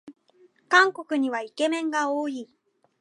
[0.67, 2.49] 韓国にはイケメンが多い